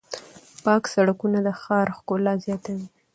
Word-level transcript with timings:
پاک 0.63 0.83
سړکونه 0.93 1.39
د 1.47 1.49
ښار 1.61 1.87
ښکلا 1.97 2.33
زیاتوي. 2.45 2.87